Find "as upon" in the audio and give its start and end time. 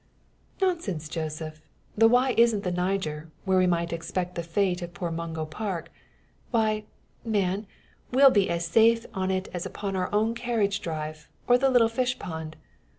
9.53-9.95